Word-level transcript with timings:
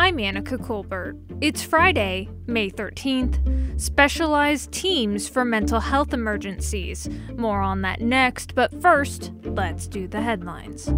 I'm 0.00 0.18
Anica 0.18 0.64
Colbert. 0.64 1.16
It's 1.40 1.64
Friday, 1.64 2.28
May 2.46 2.70
13th. 2.70 3.80
Specialized 3.80 4.70
teams 4.70 5.28
for 5.28 5.44
mental 5.44 5.80
health 5.80 6.14
emergencies. 6.14 7.08
More 7.34 7.60
on 7.60 7.82
that 7.82 8.00
next, 8.00 8.54
but 8.54 8.80
first, 8.80 9.32
let's 9.42 9.88
do 9.88 10.06
the 10.06 10.20
headlines. 10.20 10.88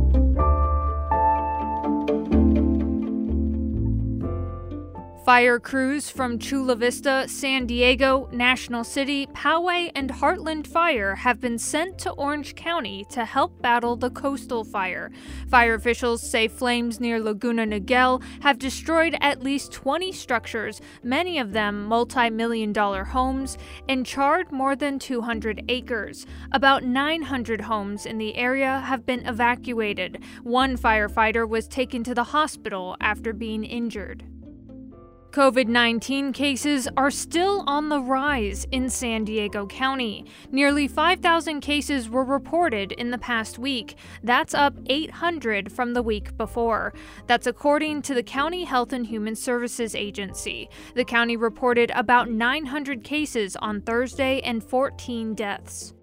Fire 5.30 5.60
crews 5.60 6.10
from 6.10 6.40
Chula 6.40 6.74
Vista, 6.74 7.24
San 7.28 7.64
Diego, 7.64 8.28
National 8.32 8.82
City, 8.82 9.28
Poway, 9.28 9.92
and 9.94 10.10
Heartland 10.10 10.66
Fire 10.66 11.14
have 11.14 11.40
been 11.40 11.56
sent 11.56 11.98
to 11.98 12.10
Orange 12.10 12.56
County 12.56 13.04
to 13.10 13.24
help 13.24 13.62
battle 13.62 13.94
the 13.94 14.10
coastal 14.10 14.64
fire. 14.64 15.12
Fire 15.48 15.74
officials 15.74 16.20
say 16.20 16.48
flames 16.48 16.98
near 16.98 17.20
Laguna 17.20 17.64
Niguel 17.64 18.20
have 18.42 18.58
destroyed 18.58 19.16
at 19.20 19.40
least 19.40 19.70
20 19.70 20.10
structures, 20.10 20.80
many 21.04 21.38
of 21.38 21.52
them 21.52 21.84
multi 21.84 22.28
million 22.28 22.72
dollar 22.72 23.04
homes, 23.04 23.56
and 23.88 24.04
charred 24.04 24.50
more 24.50 24.74
than 24.74 24.98
200 24.98 25.62
acres. 25.68 26.26
About 26.50 26.82
900 26.82 27.60
homes 27.60 28.04
in 28.04 28.18
the 28.18 28.34
area 28.34 28.80
have 28.80 29.06
been 29.06 29.24
evacuated. 29.24 30.24
One 30.42 30.76
firefighter 30.76 31.48
was 31.48 31.68
taken 31.68 32.02
to 32.02 32.16
the 32.16 32.24
hospital 32.34 32.96
after 33.00 33.32
being 33.32 33.62
injured. 33.62 34.24
COVID 35.30 35.68
19 35.68 36.32
cases 36.32 36.88
are 36.96 37.10
still 37.10 37.62
on 37.68 37.88
the 37.88 38.00
rise 38.00 38.66
in 38.72 38.90
San 38.90 39.22
Diego 39.24 39.64
County. 39.64 40.26
Nearly 40.50 40.88
5,000 40.88 41.60
cases 41.60 42.10
were 42.10 42.24
reported 42.24 42.90
in 42.90 43.12
the 43.12 43.18
past 43.18 43.56
week. 43.56 43.94
That's 44.24 44.54
up 44.54 44.74
800 44.86 45.70
from 45.70 45.94
the 45.94 46.02
week 46.02 46.36
before. 46.36 46.92
That's 47.28 47.46
according 47.46 48.02
to 48.02 48.14
the 48.14 48.24
County 48.24 48.64
Health 48.64 48.92
and 48.92 49.06
Human 49.06 49.36
Services 49.36 49.94
Agency. 49.94 50.68
The 50.94 51.04
county 51.04 51.36
reported 51.36 51.92
about 51.92 52.28
900 52.28 53.04
cases 53.04 53.54
on 53.54 53.82
Thursday 53.82 54.40
and 54.40 54.64
14 54.64 55.34
deaths. 55.34 55.94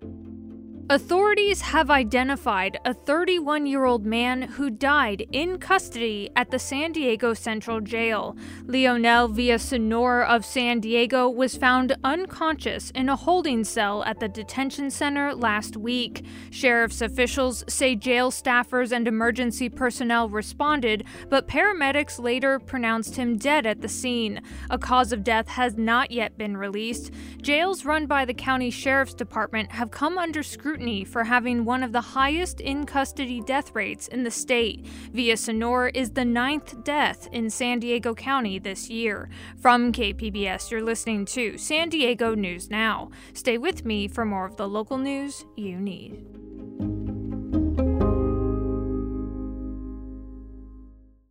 Authorities 0.89 1.59
have 1.59 1.89
identified 1.89 2.79
a 2.85 2.93
31 2.93 3.65
year 3.65 3.83
old 3.83 4.05
man 4.05 4.43
who 4.43 4.69
died 4.69 5.27
in 5.33 5.57
custody 5.57 6.29
at 6.33 6.49
the 6.49 6.57
San 6.57 6.93
Diego 6.93 7.33
Central 7.33 7.81
Jail. 7.81 8.37
Leonel 8.63 9.27
Villasenor 9.27 10.25
of 10.25 10.45
San 10.45 10.79
Diego 10.79 11.27
was 11.27 11.57
found 11.57 11.97
unconscious 12.05 12.89
in 12.91 13.09
a 13.09 13.17
holding 13.17 13.65
cell 13.65 14.01
at 14.05 14.21
the 14.21 14.29
detention 14.29 14.89
center 14.89 15.35
last 15.35 15.75
week. 15.75 16.25
Sheriff's 16.51 17.01
officials 17.01 17.65
say 17.67 17.93
jail 17.93 18.31
staffers 18.31 18.93
and 18.93 19.09
emergency 19.09 19.67
personnel 19.67 20.29
responded, 20.29 21.03
but 21.27 21.49
paramedics 21.49 22.17
later 22.17 22.59
pronounced 22.59 23.17
him 23.17 23.37
dead 23.37 23.65
at 23.65 23.81
the 23.81 23.89
scene. 23.89 24.39
A 24.69 24.77
cause 24.77 25.11
of 25.11 25.25
death 25.25 25.49
has 25.49 25.75
not 25.75 26.11
yet 26.11 26.37
been 26.37 26.55
released. 26.55 27.11
Jails 27.41 27.83
run 27.83 28.05
by 28.05 28.23
the 28.23 28.33
county 28.33 28.69
sheriff's 28.69 29.13
department 29.13 29.73
have 29.73 29.91
come 29.91 30.17
under 30.17 30.41
scrutiny 30.41 30.76
scrutiny 30.77 31.03
for 31.03 31.23
having 31.23 31.65
one 31.65 31.81
of 31.81 31.91
the 31.91 32.01
highest 32.01 32.61
in 32.61 32.85
custody 32.85 33.41
death 33.41 33.73
rates 33.73 34.07
in 34.07 34.23
the 34.23 34.29
state. 34.29 34.85
Villasenor 35.11 35.89
is 35.95 36.11
the 36.11 36.23
ninth 36.23 36.83
death 36.83 37.27
in 37.31 37.49
San 37.49 37.79
Diego 37.79 38.13
County 38.13 38.59
this 38.59 38.87
year. 38.87 39.27
From 39.59 39.91
KPBS, 39.91 40.69
you're 40.69 40.83
listening 40.83 41.25
to 41.25 41.57
San 41.57 41.89
Diego 41.89 42.35
News 42.35 42.69
Now. 42.69 43.09
Stay 43.33 43.57
with 43.57 43.85
me 43.85 44.07
for 44.07 44.23
more 44.23 44.45
of 44.45 44.55
the 44.57 44.67
local 44.67 44.99
news 44.99 45.45
you 45.55 45.79
need. 45.79 46.23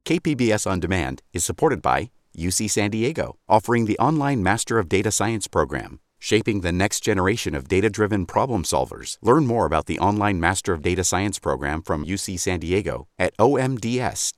KPBS 0.05 0.69
On 0.69 0.81
Demand 0.81 1.23
is 1.33 1.45
supported 1.45 1.81
by 1.81 2.11
UC 2.37 2.69
San 2.69 2.91
Diego, 2.91 3.37
offering 3.49 3.87
the 3.87 3.99
online 3.99 4.43
Master 4.43 4.81
of 4.81 4.89
Data 4.89 5.13
Science 5.13 5.47
program 5.47 6.01
shaping 6.19 6.61
the 6.61 6.73
next 6.73 7.01
generation 7.01 7.55
of 7.55 7.69
data 7.69 7.91
driven 7.91 8.27
problem 8.27 8.63
solvers. 8.63 9.19
Learn 9.23 9.47
more 9.47 9.67
about 9.67 9.87
the 9.87 9.99
online 9.99 10.41
Master 10.41 10.73
of 10.73 10.83
Data 10.83 11.05
Science 11.05 11.39
program 11.39 11.83
from 11.83 12.05
UC 12.05 12.39
San 12.39 12.61
Diego 12.61 13.09
at 13.19 13.37
omds.ucsd.edu. 13.39 14.37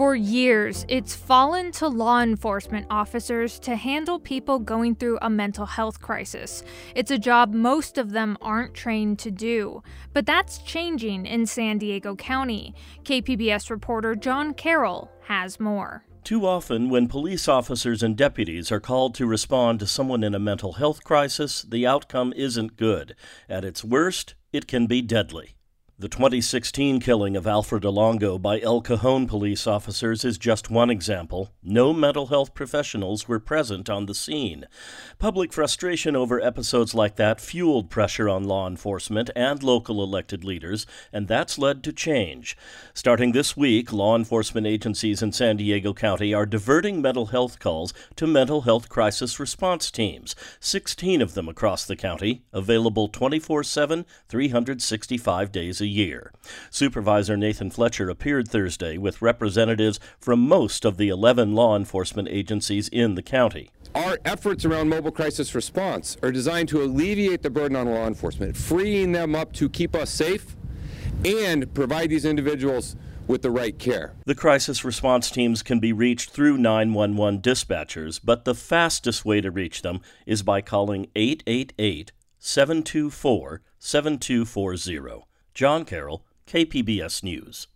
For 0.00 0.14
years, 0.14 0.86
it's 0.88 1.14
fallen 1.14 1.72
to 1.72 1.86
law 1.86 2.22
enforcement 2.22 2.86
officers 2.88 3.58
to 3.58 3.76
handle 3.76 4.18
people 4.18 4.58
going 4.58 4.94
through 4.94 5.18
a 5.20 5.28
mental 5.28 5.66
health 5.66 6.00
crisis. 6.00 6.62
It's 6.94 7.10
a 7.10 7.18
job 7.18 7.52
most 7.52 7.98
of 7.98 8.12
them 8.12 8.38
aren't 8.40 8.72
trained 8.72 9.18
to 9.18 9.30
do. 9.30 9.82
But 10.14 10.24
that's 10.24 10.56
changing 10.56 11.26
in 11.26 11.44
San 11.44 11.76
Diego 11.76 12.16
County. 12.16 12.74
KPBS 13.04 13.68
reporter 13.68 14.14
John 14.14 14.54
Carroll 14.54 15.10
has 15.24 15.60
more. 15.60 16.06
Too 16.24 16.46
often, 16.46 16.88
when 16.88 17.06
police 17.06 17.46
officers 17.46 18.02
and 18.02 18.16
deputies 18.16 18.72
are 18.72 18.80
called 18.80 19.14
to 19.16 19.26
respond 19.26 19.80
to 19.80 19.86
someone 19.86 20.24
in 20.24 20.34
a 20.34 20.38
mental 20.38 20.72
health 20.72 21.04
crisis, 21.04 21.60
the 21.60 21.86
outcome 21.86 22.32
isn't 22.34 22.78
good. 22.78 23.14
At 23.50 23.66
its 23.66 23.84
worst, 23.84 24.34
it 24.50 24.66
can 24.66 24.86
be 24.86 25.02
deadly. 25.02 25.56
The 26.00 26.08
2016 26.08 27.00
killing 27.00 27.36
of 27.36 27.46
Alfred 27.46 27.82
Olango 27.82 28.40
by 28.40 28.58
El 28.58 28.80
Cajon 28.80 29.26
police 29.26 29.66
officers 29.66 30.24
is 30.24 30.38
just 30.38 30.70
one 30.70 30.88
example. 30.88 31.50
No 31.62 31.92
mental 31.92 32.28
health 32.28 32.54
professionals 32.54 33.28
were 33.28 33.38
present 33.38 33.90
on 33.90 34.06
the 34.06 34.14
scene. 34.14 34.64
Public 35.18 35.52
frustration 35.52 36.16
over 36.16 36.40
episodes 36.40 36.94
like 36.94 37.16
that 37.16 37.38
fueled 37.38 37.90
pressure 37.90 38.30
on 38.30 38.44
law 38.44 38.66
enforcement 38.66 39.28
and 39.36 39.62
local 39.62 40.02
elected 40.02 40.42
leaders, 40.42 40.86
and 41.12 41.28
that's 41.28 41.58
led 41.58 41.84
to 41.84 41.92
change. 41.92 42.56
Starting 42.94 43.32
this 43.32 43.54
week, 43.54 43.92
law 43.92 44.16
enforcement 44.16 44.66
agencies 44.66 45.20
in 45.20 45.32
San 45.32 45.58
Diego 45.58 45.92
County 45.92 46.32
are 46.32 46.46
diverting 46.46 47.02
mental 47.02 47.26
health 47.26 47.58
calls 47.58 47.92
to 48.16 48.26
mental 48.26 48.62
health 48.62 48.88
crisis 48.88 49.38
response 49.38 49.90
teams, 49.90 50.34
16 50.60 51.20
of 51.20 51.34
them 51.34 51.46
across 51.46 51.84
the 51.84 51.94
county, 51.94 52.42
available 52.54 53.06
24 53.06 53.62
7, 53.62 54.06
365 54.30 55.52
days 55.52 55.82
a 55.82 55.89
year. 55.90 56.32
Supervisor 56.70 57.36
Nathan 57.36 57.70
Fletcher 57.70 58.08
appeared 58.08 58.48
Thursday 58.48 58.96
with 58.96 59.20
representatives 59.20 60.00
from 60.18 60.40
most 60.40 60.84
of 60.84 60.96
the 60.96 61.08
11 61.08 61.54
law 61.54 61.76
enforcement 61.76 62.28
agencies 62.28 62.88
in 62.88 63.14
the 63.14 63.22
county. 63.22 63.70
Our 63.94 64.18
efforts 64.24 64.64
around 64.64 64.88
mobile 64.88 65.10
crisis 65.10 65.54
response 65.54 66.16
are 66.22 66.30
designed 66.30 66.68
to 66.70 66.82
alleviate 66.82 67.42
the 67.42 67.50
burden 67.50 67.76
on 67.76 67.88
law 67.88 68.06
enforcement, 68.06 68.56
freeing 68.56 69.12
them 69.12 69.34
up 69.34 69.52
to 69.54 69.68
keep 69.68 69.96
us 69.96 70.10
safe 70.10 70.56
and 71.24 71.72
provide 71.74 72.10
these 72.10 72.24
individuals 72.24 72.96
with 73.26 73.42
the 73.42 73.50
right 73.50 73.78
care. 73.78 74.14
The 74.26 74.34
crisis 74.34 74.84
response 74.84 75.30
teams 75.30 75.62
can 75.62 75.78
be 75.78 75.92
reached 75.92 76.30
through 76.30 76.58
911 76.58 77.40
dispatchers, 77.40 78.20
but 78.22 78.44
the 78.44 78.54
fastest 78.54 79.24
way 79.24 79.40
to 79.40 79.50
reach 79.50 79.82
them 79.82 80.00
is 80.26 80.42
by 80.42 80.60
calling 80.60 81.08
888 81.14 82.12
724 82.38 83.62
7240. 83.78 85.29
John 85.60 85.84
Carroll, 85.84 86.24
KPBS 86.46 87.22
News. 87.22 87.66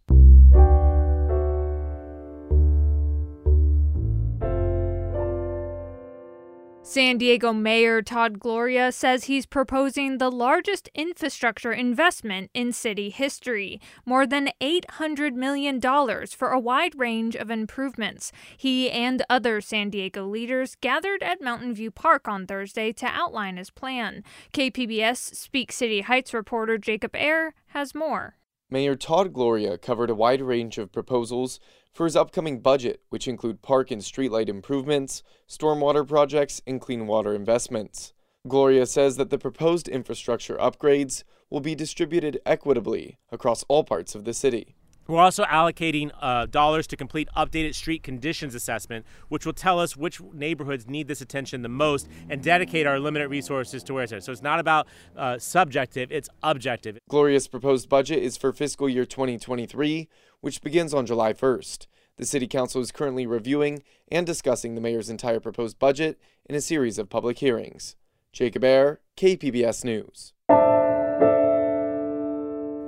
San 6.86 7.16
Diego 7.16 7.54
Mayor 7.54 8.02
Todd 8.02 8.38
Gloria 8.38 8.92
says 8.92 9.24
he's 9.24 9.46
proposing 9.46 10.18
the 10.18 10.30
largest 10.30 10.90
infrastructure 10.94 11.72
investment 11.72 12.50
in 12.52 12.74
city 12.74 13.08
history, 13.08 13.80
more 14.04 14.26
than 14.26 14.50
$800 14.60 15.32
million 15.32 15.80
for 15.80 16.50
a 16.50 16.60
wide 16.60 16.92
range 16.98 17.36
of 17.36 17.50
improvements. 17.50 18.32
He 18.58 18.90
and 18.90 19.24
other 19.30 19.62
San 19.62 19.88
Diego 19.88 20.26
leaders 20.26 20.76
gathered 20.78 21.22
at 21.22 21.40
Mountain 21.40 21.72
View 21.72 21.90
Park 21.90 22.28
on 22.28 22.46
Thursday 22.46 22.92
to 22.92 23.06
outline 23.06 23.56
his 23.56 23.70
plan. 23.70 24.22
KPBS 24.52 25.34
Speak 25.34 25.72
City 25.72 26.02
Heights 26.02 26.34
reporter 26.34 26.76
Jacob 26.76 27.16
Aere 27.16 27.54
has 27.68 27.94
more. 27.94 28.36
Mayor 28.68 28.94
Todd 28.94 29.32
Gloria 29.32 29.78
covered 29.78 30.10
a 30.10 30.14
wide 30.14 30.42
range 30.42 30.76
of 30.76 30.92
proposals 30.92 31.60
for 31.94 32.04
his 32.04 32.16
upcoming 32.16 32.60
budget, 32.60 33.00
which 33.08 33.28
include 33.28 33.62
park 33.62 33.90
and 33.90 34.02
streetlight 34.02 34.48
improvements, 34.48 35.22
stormwater 35.48 36.06
projects, 36.06 36.60
and 36.66 36.80
clean 36.80 37.06
water 37.06 37.34
investments. 37.34 38.12
Gloria 38.46 38.84
says 38.84 39.16
that 39.16 39.30
the 39.30 39.38
proposed 39.38 39.88
infrastructure 39.88 40.56
upgrades 40.56 41.22
will 41.48 41.60
be 41.60 41.74
distributed 41.74 42.40
equitably 42.44 43.16
across 43.32 43.64
all 43.68 43.84
parts 43.84 44.14
of 44.14 44.24
the 44.24 44.34
city. 44.34 44.74
We're 45.06 45.20
also 45.20 45.44
allocating 45.44 46.10
uh, 46.20 46.46
dollars 46.46 46.86
to 46.88 46.96
complete 46.96 47.28
updated 47.36 47.74
street 47.74 48.02
conditions 48.02 48.54
assessment, 48.54 49.04
which 49.28 49.44
will 49.44 49.52
tell 49.52 49.78
us 49.78 49.96
which 49.96 50.20
neighborhoods 50.32 50.88
need 50.88 51.08
this 51.08 51.20
attention 51.20 51.62
the 51.62 51.68
most 51.68 52.08
and 52.30 52.42
dedicate 52.42 52.86
our 52.86 52.98
limited 52.98 53.28
resources 53.28 53.82
to 53.84 53.94
where 53.94 54.04
it's 54.04 54.12
at. 54.12 54.24
So 54.24 54.32
it's 54.32 54.42
not 54.42 54.60
about 54.60 54.86
uh, 55.16 55.38
subjective, 55.38 56.10
it's 56.10 56.28
objective. 56.42 56.98
Gloria's 57.08 57.48
proposed 57.48 57.88
budget 57.88 58.22
is 58.22 58.36
for 58.36 58.52
fiscal 58.52 58.88
year 58.88 59.04
2023, 59.04 60.08
which 60.40 60.62
begins 60.62 60.94
on 60.94 61.04
July 61.04 61.32
1st. 61.32 61.86
The 62.16 62.26
City 62.26 62.46
Council 62.46 62.80
is 62.80 62.92
currently 62.92 63.26
reviewing 63.26 63.82
and 64.10 64.24
discussing 64.24 64.74
the 64.74 64.80
mayor's 64.80 65.10
entire 65.10 65.40
proposed 65.40 65.78
budget 65.78 66.18
in 66.46 66.54
a 66.54 66.60
series 66.60 66.98
of 66.98 67.10
public 67.10 67.38
hearings. 67.38 67.96
Jacob 68.32 68.64
Aere, 68.64 69.00
KPBS 69.16 69.84
News. 69.84 70.32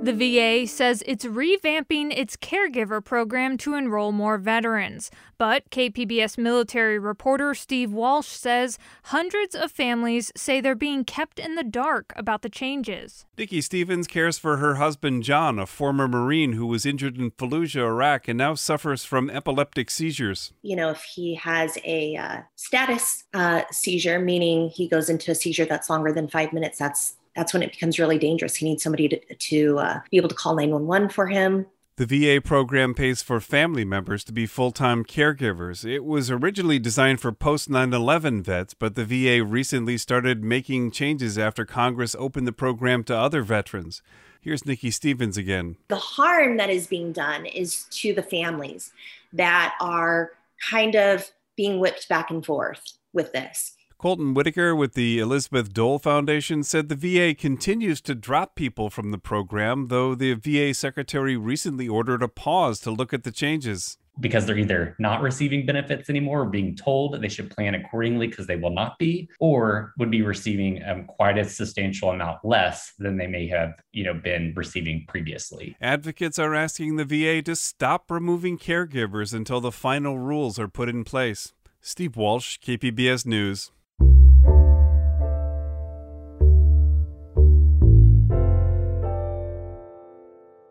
The 0.07 0.13
VA 0.13 0.65
says 0.65 1.03
it's 1.05 1.25
revamping 1.25 2.17
its 2.17 2.37
caregiver 2.37 3.03
program 3.03 3.57
to 3.57 3.73
enroll 3.73 4.13
more 4.13 4.37
veterans. 4.37 5.11
But 5.37 5.69
KPBS 5.69 6.37
military 6.37 6.97
reporter 6.97 7.53
Steve 7.53 7.91
Walsh 7.91 8.29
says 8.29 8.79
hundreds 9.03 9.53
of 9.53 9.69
families 9.69 10.31
say 10.33 10.61
they're 10.61 10.75
being 10.75 11.03
kept 11.03 11.39
in 11.39 11.55
the 11.55 11.63
dark 11.65 12.13
about 12.15 12.41
the 12.41 12.49
changes. 12.49 13.25
Nikki 13.37 13.59
Stevens 13.59 14.07
cares 14.07 14.37
for 14.37 14.55
her 14.55 14.75
husband 14.75 15.23
John, 15.23 15.59
a 15.59 15.65
former 15.65 16.07
Marine 16.07 16.53
who 16.53 16.67
was 16.67 16.85
injured 16.85 17.17
in 17.17 17.31
Fallujah, 17.31 17.83
Iraq, 17.83 18.29
and 18.29 18.37
now 18.37 18.53
suffers 18.53 19.03
from 19.03 19.29
epileptic 19.29 19.91
seizures. 19.91 20.53
You 20.61 20.77
know, 20.77 20.91
if 20.91 21.01
he 21.01 21.35
has 21.35 21.77
a 21.83 22.15
uh, 22.15 22.37
status 22.55 23.25
uh, 23.33 23.63
seizure, 23.71 24.19
meaning 24.19 24.69
he 24.69 24.87
goes 24.87 25.09
into 25.09 25.31
a 25.31 25.35
seizure 25.35 25.65
that's 25.65 25.89
longer 25.89 26.13
than 26.13 26.29
five 26.29 26.53
minutes, 26.53 26.79
that's 26.79 27.17
that's 27.37 27.53
when 27.53 27.61
it 27.61 27.71
becomes 27.71 27.99
really 27.99 28.17
dangerous. 28.17 28.55
He 28.55 28.65
needs 28.65 28.83
somebody 28.83 29.07
to, 29.07 29.19
to 29.35 29.79
uh, 29.79 29.99
be 30.09 30.17
able 30.17 30.27
to 30.27 30.35
call 30.35 30.55
911 30.55 31.09
for 31.09 31.27
him. 31.27 31.67
The 31.95 32.05
VA 32.05 32.41
program 32.41 32.93
pays 32.93 33.21
for 33.21 33.39
family 33.39 33.85
members 33.85 34.23
to 34.25 34.33
be 34.33 34.45
full 34.45 34.71
time 34.71 35.03
caregivers. 35.05 35.85
It 35.85 36.03
was 36.03 36.29
originally 36.29 36.79
designed 36.79 37.21
for 37.21 37.31
post 37.31 37.69
9 37.69 37.93
11 37.93 38.43
vets, 38.43 38.73
but 38.73 38.95
the 38.95 39.05
VA 39.05 39.43
recently 39.43 39.97
started 39.97 40.43
making 40.43 40.91
changes 40.91 41.37
after 41.37 41.63
Congress 41.63 42.15
opened 42.19 42.47
the 42.47 42.51
program 42.51 43.03
to 43.05 43.17
other 43.17 43.43
veterans. 43.43 44.01
Here's 44.41 44.65
Nikki 44.65 44.91
Stevens 44.91 45.37
again. 45.37 45.77
The 45.87 45.95
harm 45.95 46.57
that 46.57 46.69
is 46.69 46.87
being 46.87 47.11
done 47.11 47.45
is 47.45 47.85
to 47.91 48.13
the 48.13 48.23
families 48.23 48.93
that 49.33 49.75
are 49.79 50.31
kind 50.69 50.95
of 50.95 51.31
being 51.55 51.79
whipped 51.79 52.09
back 52.09 52.31
and 52.31 52.45
forth 52.45 52.93
with 53.13 53.31
this. 53.33 53.76
Colton 53.99 54.35
Whitaker 54.35 54.75
with 54.75 54.93
the 54.93 55.17
Elizabeth 55.17 55.73
Dole 55.73 55.97
Foundation 55.97 56.61
said 56.61 56.87
the 56.87 56.95
VA 56.95 57.33
continues 57.33 57.99
to 58.01 58.13
drop 58.13 58.53
people 58.53 58.91
from 58.91 59.09
the 59.09 59.17
program, 59.17 59.87
though 59.87 60.13
the 60.13 60.35
VA 60.35 60.71
secretary 60.75 61.35
recently 61.35 61.87
ordered 61.87 62.21
a 62.21 62.27
pause 62.27 62.79
to 62.81 62.91
look 62.91 63.11
at 63.11 63.23
the 63.23 63.31
changes. 63.31 63.97
Because 64.19 64.45
they're 64.45 64.57
either 64.57 64.95
not 64.99 65.23
receiving 65.23 65.65
benefits 65.65 66.11
anymore, 66.11 66.41
or 66.41 66.45
being 66.45 66.75
told 66.75 67.19
they 67.19 67.27
should 67.27 67.49
plan 67.49 67.73
accordingly 67.73 68.27
because 68.27 68.45
they 68.45 68.55
will 68.55 68.69
not 68.69 68.99
be, 68.99 69.27
or 69.39 69.93
would 69.97 70.11
be 70.11 70.21
receiving 70.21 70.79
um, 70.87 71.05
quite 71.05 71.39
a 71.39 71.43
substantial 71.43 72.11
amount 72.11 72.45
less 72.45 72.93
than 72.99 73.17
they 73.17 73.27
may 73.27 73.47
have, 73.47 73.73
you 73.93 74.03
know, 74.03 74.13
been 74.13 74.53
receiving 74.55 75.05
previously. 75.07 75.75
Advocates 75.81 76.37
are 76.37 76.53
asking 76.53 76.97
the 76.97 77.05
VA 77.05 77.41
to 77.41 77.55
stop 77.55 78.11
removing 78.11 78.59
caregivers 78.59 79.33
until 79.33 79.59
the 79.59 79.71
final 79.71 80.19
rules 80.19 80.59
are 80.59 80.67
put 80.67 80.87
in 80.87 81.03
place. 81.03 81.53
Steve 81.81 82.15
Walsh, 82.15 82.59
KPBS 82.59 83.25
News. 83.25 83.71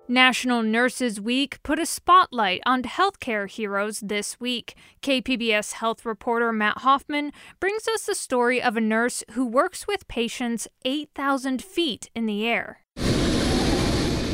National 0.08 0.62
Nurses 0.62 1.20
Week 1.20 1.60
put 1.64 1.80
a 1.80 1.86
spotlight 1.86 2.60
on 2.64 2.84
healthcare 2.84 3.50
heroes 3.50 3.98
this 3.98 4.38
week. 4.38 4.76
KPBS 5.02 5.72
health 5.72 6.06
reporter 6.06 6.52
Matt 6.52 6.78
Hoffman 6.78 7.32
brings 7.58 7.88
us 7.88 8.06
the 8.06 8.14
story 8.14 8.62
of 8.62 8.76
a 8.76 8.80
nurse 8.80 9.24
who 9.32 9.44
works 9.44 9.88
with 9.88 10.06
patients 10.06 10.68
8,000 10.84 11.60
feet 11.60 12.08
in 12.14 12.26
the 12.26 12.46
air. 12.46 12.82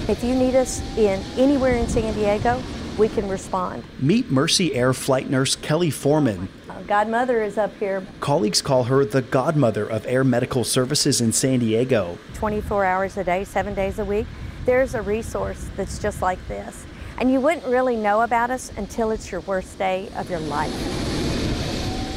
If 0.09 0.23
you 0.23 0.35
need 0.35 0.57
us 0.57 0.83
in 0.99 1.23
anywhere 1.39 1.77
in 1.77 1.89
San 1.89 2.13
Diego, 2.13 2.63
we 2.99 3.09
can 3.09 3.27
respond. 3.27 3.83
Meet 3.99 4.31
Mercy 4.31 4.75
Air 4.75 4.93
flight 4.93 5.31
nurse 5.31 5.57
Kelly 5.57 5.91
Foreman. 5.91 6.51
Godmother 6.87 7.43
is 7.43 7.57
up 7.57 7.75
here. 7.79 8.07
Colleagues 8.21 8.61
call 8.61 8.85
her 8.85 9.07
the 9.07 9.23
godmother 9.23 9.89
of 9.89 10.05
air 10.07 10.25
medical 10.25 10.65
services 10.65 11.23
in 11.23 11.33
San 11.33 11.61
Diego. 11.61 12.19
24 12.35 12.85
hours 12.85 13.17
a 13.17 13.25
day, 13.25 13.45
seven 13.45 13.73
days 13.73 13.99
a 13.99 14.05
week 14.05 14.27
there's 14.65 14.95
a 14.95 15.03
resource 15.03 15.69
that's 15.77 15.99
just 15.99 16.23
like 16.23 16.39
this. 16.49 16.87
And 17.19 17.31
you 17.31 17.41
wouldn't 17.41 17.67
really 17.67 17.97
know 17.97 18.23
about 18.23 18.51
us 18.51 18.73
until 18.77 19.11
it's 19.11 19.31
your 19.31 19.41
worst 19.43 19.79
day 19.79 20.09
of 20.17 20.31
your 20.31 20.41
life. 20.41 20.73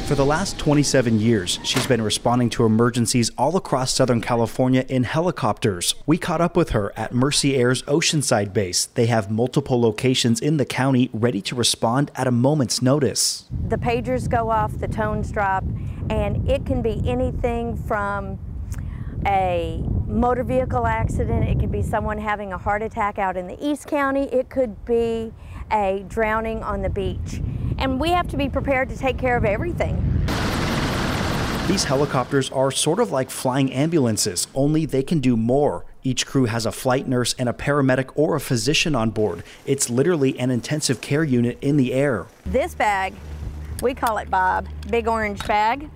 For 0.06 0.14
the 0.14 0.24
last 0.24 0.56
27 0.60 1.18
years, 1.18 1.58
she's 1.64 1.84
been 1.88 2.00
responding 2.00 2.48
to 2.50 2.64
emergencies 2.64 3.32
all 3.36 3.56
across 3.56 3.92
Southern 3.92 4.20
California 4.20 4.84
in 4.88 5.02
helicopters. 5.02 5.96
We 6.06 6.16
caught 6.16 6.40
up 6.40 6.56
with 6.56 6.70
her 6.70 6.92
at 6.96 7.12
Mercy 7.12 7.56
Air's 7.56 7.82
Oceanside 7.82 8.52
base. 8.52 8.86
They 8.86 9.06
have 9.06 9.32
multiple 9.32 9.80
locations 9.80 10.40
in 10.40 10.58
the 10.58 10.64
county 10.64 11.10
ready 11.12 11.42
to 11.42 11.56
respond 11.56 12.12
at 12.14 12.28
a 12.28 12.30
moment's 12.30 12.80
notice. 12.80 13.46
The 13.66 13.78
pagers 13.78 14.30
go 14.30 14.48
off, 14.48 14.78
the 14.78 14.86
tones 14.86 15.32
drop, 15.32 15.64
and 16.08 16.48
it 16.48 16.64
can 16.64 16.82
be 16.82 17.02
anything 17.04 17.76
from 17.76 18.38
a 19.26 19.82
motor 20.06 20.44
vehicle 20.44 20.86
accident, 20.86 21.48
it 21.48 21.58
could 21.58 21.72
be 21.72 21.82
someone 21.82 22.16
having 22.16 22.52
a 22.52 22.58
heart 22.58 22.82
attack 22.82 23.18
out 23.18 23.36
in 23.36 23.46
the 23.46 23.56
East 23.64 23.86
County, 23.86 24.32
it 24.32 24.48
could 24.48 24.84
be 24.84 25.32
a 25.72 26.04
drowning 26.08 26.62
on 26.62 26.80
the 26.80 26.88
beach. 26.88 27.42
And 27.78 28.00
we 28.00 28.10
have 28.10 28.28
to 28.28 28.36
be 28.36 28.48
prepared 28.48 28.88
to 28.90 28.96
take 28.96 29.18
care 29.18 29.36
of 29.36 29.44
everything. 29.44 29.96
These 31.66 31.84
helicopters 31.84 32.48
are 32.50 32.70
sort 32.70 33.00
of 33.00 33.10
like 33.10 33.28
flying 33.28 33.72
ambulances, 33.72 34.46
only 34.54 34.86
they 34.86 35.02
can 35.02 35.18
do 35.18 35.36
more. 35.36 35.84
Each 36.04 36.24
crew 36.24 36.44
has 36.44 36.64
a 36.64 36.70
flight 36.70 37.08
nurse 37.08 37.34
and 37.36 37.48
a 37.48 37.52
paramedic 37.52 38.12
or 38.14 38.36
a 38.36 38.40
physician 38.40 38.94
on 38.94 39.10
board. 39.10 39.42
It's 39.66 39.90
literally 39.90 40.38
an 40.38 40.52
intensive 40.52 41.00
care 41.00 41.24
unit 41.24 41.58
in 41.60 41.76
the 41.76 41.92
air. 41.92 42.26
This 42.44 42.76
bag, 42.76 43.14
we 43.82 43.92
call 43.92 44.18
it 44.18 44.30
Bob, 44.30 44.68
big 44.88 45.08
orange 45.08 45.44
bag. 45.48 45.90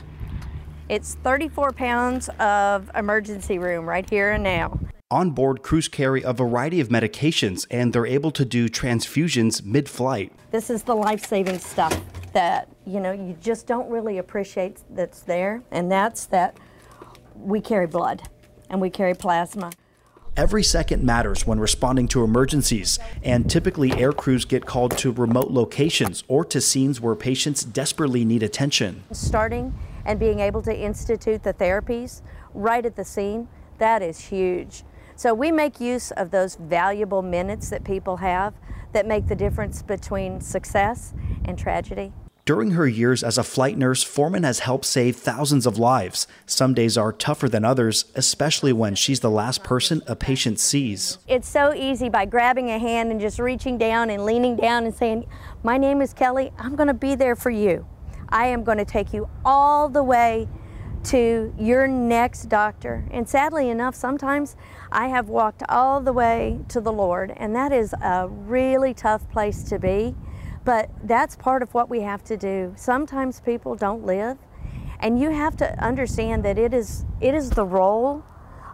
It's 0.91 1.15
34 1.23 1.71
pounds 1.71 2.29
of 2.41 2.91
emergency 2.97 3.61
room 3.61 3.89
right 3.89 4.11
here 4.11 4.33
and 4.33 4.43
now. 4.43 4.77
On 5.09 5.31
board, 5.31 5.63
crews 5.63 5.87
carry 5.87 6.21
a 6.25 6.33
variety 6.33 6.81
of 6.81 6.89
medications 6.89 7.65
and 7.71 7.93
they're 7.93 8.07
able 8.07 8.33
to 8.33 8.45
do 8.45 8.69
transfusions 8.69 9.65
mid 9.65 9.89
flight. 9.89 10.33
This 10.51 10.69
is 10.69 10.83
the 10.83 10.97
life 10.97 11.25
saving 11.25 11.61
stuff 11.61 11.97
that, 12.33 12.69
you 12.85 12.99
know, 12.99 13.13
you 13.13 13.37
just 13.41 13.69
don't 13.69 13.89
really 13.89 14.19
appreciate 14.19 14.81
that's 14.91 15.21
there, 15.21 15.63
and 15.71 15.93
that's 15.93 16.27
that 16.27 16.57
we 17.37 17.61
carry 17.61 17.87
blood 17.87 18.29
and 18.69 18.81
we 18.81 18.91
carry 18.91 19.15
plasma. 19.15 19.71
Every 20.37 20.65
second 20.65 21.05
matters 21.05 21.47
when 21.47 21.61
responding 21.61 22.09
to 22.09 22.25
emergencies, 22.25 22.99
and 23.23 23.49
typically 23.49 23.93
air 23.93 24.13
crews 24.13 24.45
get 24.45 24.67
called 24.67 24.99
to 24.99 25.13
remote 25.13 25.53
locations 25.53 26.25
or 26.27 26.45
to 26.47 26.61
scenes 26.61 27.01
where 27.01 27.15
patients 27.15 27.63
desperately 27.63 28.25
need 28.25 28.43
attention. 28.43 29.05
Starting 29.13 29.73
and 30.11 30.19
being 30.19 30.41
able 30.41 30.61
to 30.61 30.77
institute 30.77 31.45
the 31.45 31.55
therapies 31.55 32.21
right 32.53 32.85
at 32.85 32.97
the 32.97 33.05
scene, 33.05 33.47
that 33.79 34.03
is 34.03 34.19
huge. 34.19 34.83
So 35.15 35.33
we 35.33 35.53
make 35.53 35.81
use 35.81 36.11
of 36.11 36.33
those 36.33 36.57
valuable 36.57 37.23
minutes 37.23 37.71
that 37.71 37.85
people 37.85 38.17
have 38.17 38.55
that 38.93 39.07
make 39.07 39.29
the 39.29 39.37
difference 39.37 39.83
between 39.83 40.41
success 40.41 41.15
and 41.45 41.57
tragedy. 41.57 42.13
During 42.45 42.73
her 42.73 42.89
years 42.89 43.23
as 43.23 43.39
a 43.39 43.45
flight 43.45 43.79
nurse, 43.79 44.03
Foreman 44.03 44.43
has 44.43 44.59
helped 44.59 44.85
save 44.85 45.15
thousands 45.15 45.65
of 45.65 45.79
lives. 45.79 46.27
Some 46.45 46.75
days 46.75 46.99
are 46.99 47.13
tougher 47.13 47.49
than 47.49 47.65
others, 47.65 48.07
especially 48.17 48.73
when 48.73 48.97
she's 48.97 49.21
the 49.21 49.31
last 49.31 49.63
person 49.63 50.03
a 50.09 50.17
patient 50.17 50.59
sees. 50.59 51.19
It's 51.29 51.49
so 51.49 51.73
easy 51.73 52.09
by 52.09 52.25
grabbing 52.25 52.69
a 52.69 52.81
hand 52.81 53.13
and 53.13 53.21
just 53.21 53.39
reaching 53.39 53.79
down 53.79 54.11
and 54.11 54.25
leaning 54.25 54.57
down 54.57 54.87
and 54.87 54.93
saying, 54.93 55.29
My 55.63 55.79
name 55.79 56.03
is 56.03 56.13
Kelly, 56.13 56.51
I'm 56.59 56.75
going 56.75 56.89
to 56.89 56.95
be 56.95 57.15
there 57.15 57.37
for 57.37 57.51
you. 57.51 57.87
I 58.33 58.47
am 58.47 58.65
going 58.65 58.79
to 58.79 58.85
take 58.85 59.13
you 59.13 59.29
all 59.45 59.89
the 59.89 60.03
way 60.03 60.49
to 61.05 61.55
your 61.59 61.87
next 61.87 62.49
doctor. 62.49 63.05
And 63.11 63.29
sadly 63.29 63.71
enough, 63.71 63.95
sometimes 63.95 64.57
I 64.93 65.09
have 65.09 65.29
walked 65.29 65.63
all 65.69 66.01
the 66.01 66.13
way 66.13 66.61
to 66.69 66.81
the 66.81 66.93
Lord, 66.93 67.33
and 67.37 67.55
that 67.57 67.73
is 67.73 67.95
a 67.95 68.29
really 68.29 68.93
tough 68.93 69.29
place 69.31 69.63
to 69.65 69.79
be. 69.79 70.15
But 70.65 70.91
that's 71.03 71.37
part 71.37 71.63
of 71.63 71.73
what 71.73 71.89
we 71.89 72.03
have 72.03 72.23
to 72.25 72.37
do. 72.37 72.75
Sometimes 72.77 73.41
people 73.41 73.77
don't 73.77 74.05
live, 74.05 74.37
and 75.01 75.19
you 75.19 75.31
have 75.31 75.57
to 75.57 75.83
understand 75.83 76.45
that 76.45 76.59
it 76.59 76.75
is 76.75 77.07
it 77.21 77.35
is 77.35 77.51
the 77.51 77.65
role 77.65 78.23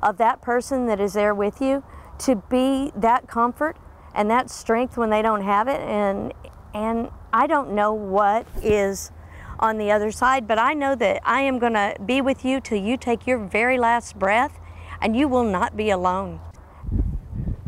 of 0.03 0.19
that 0.19 0.43
person 0.43 0.87
that 0.87 1.01
is 1.01 1.13
there 1.13 1.35
with 1.35 1.61
you 1.61 1.85
to 2.19 2.37
be 2.51 2.93
that 2.97 3.29
comfort 3.29 3.77
and 4.15 4.29
that 4.31 4.51
strength 4.51 4.97
when 4.97 5.11
they 5.11 5.23
don't 5.23 5.43
have 5.43 5.69
it 5.69 5.81
and 5.81 6.33
and 6.75 7.09
I 7.33 7.47
don't 7.47 7.73
know 7.73 7.93
what 7.93 8.47
is 8.63 9.13
on 9.59 9.79
the 9.79 9.91
other 9.91 10.11
side, 10.11 10.47
but 10.47 10.59
I 10.59 10.75
know 10.75 10.95
that 10.95 11.21
I 11.25 11.41
am 11.43 11.59
going 11.59 11.75
to 11.75 11.97
be 12.05 12.21
with 12.21 12.45
you 12.45 12.61
till 12.61 12.79
you 12.79 12.97
take 12.97 13.27
your 13.27 13.39
very 13.39 13.79
last 13.79 14.19
breath, 14.19 14.59
and 15.01 15.17
you 15.17 15.29
will 15.29 15.45
not 15.45 15.77
be 15.77 15.91
alone. 15.91 16.41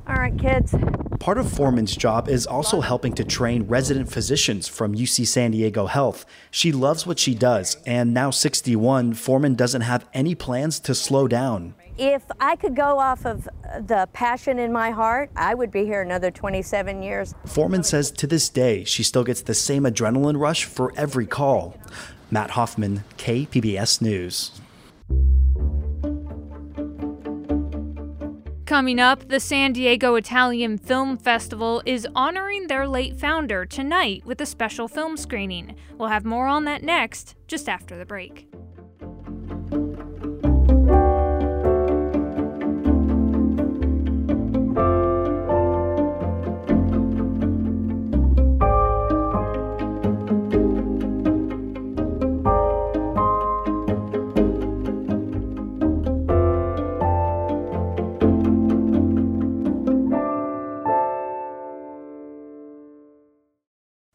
All 0.06 0.14
right, 0.14 0.38
kids, 0.38 0.74
Part 1.20 1.36
of 1.36 1.50
Foreman's 1.50 1.96
job 1.96 2.28
is 2.28 2.46
also 2.46 2.80
helping 2.80 3.12
to 3.14 3.24
train 3.24 3.64
resident 3.64 4.08
physicians 4.10 4.68
from 4.68 4.94
UC 4.94 5.26
San 5.26 5.50
Diego 5.50 5.86
Health. 5.86 6.24
She 6.50 6.70
loves 6.70 7.06
what 7.06 7.18
she 7.18 7.34
does, 7.34 7.76
and 7.84 8.14
now 8.14 8.30
61, 8.30 9.14
Foreman 9.14 9.56
doesn't 9.56 9.80
have 9.80 10.08
any 10.14 10.36
plans 10.36 10.78
to 10.80 10.94
slow 10.94 11.26
down. 11.26 11.74
If 11.98 12.22
I 12.38 12.54
could 12.54 12.76
go 12.76 13.00
off 13.00 13.26
of 13.26 13.48
uh, 13.48 13.80
the 13.80 14.08
passion 14.12 14.60
in 14.60 14.72
my 14.72 14.90
heart, 14.90 15.30
I 15.34 15.54
would 15.54 15.72
be 15.72 15.84
here 15.84 16.00
another 16.00 16.30
27 16.30 17.02
years. 17.02 17.34
Foreman 17.44 17.82
says 17.82 18.12
to 18.12 18.28
this 18.28 18.48
day, 18.48 18.84
she 18.84 19.02
still 19.02 19.24
gets 19.24 19.42
the 19.42 19.54
same 19.54 19.82
adrenaline 19.82 20.38
rush 20.38 20.64
for 20.64 20.92
every 20.96 21.26
call. 21.26 21.76
Matt 22.30 22.50
Hoffman, 22.50 23.02
KPBS 23.16 24.00
News. 24.00 24.52
Coming 28.64 29.00
up, 29.00 29.28
the 29.28 29.40
San 29.40 29.72
Diego 29.72 30.14
Italian 30.14 30.78
Film 30.78 31.16
Festival 31.16 31.82
is 31.84 32.06
honoring 32.14 32.68
their 32.68 32.86
late 32.86 33.18
founder 33.18 33.64
tonight 33.64 34.24
with 34.24 34.40
a 34.40 34.46
special 34.46 34.86
film 34.86 35.16
screening. 35.16 35.74
We'll 35.96 36.10
have 36.10 36.24
more 36.24 36.46
on 36.46 36.64
that 36.66 36.84
next, 36.84 37.34
just 37.48 37.68
after 37.68 37.96
the 37.96 38.04
break. 38.04 38.47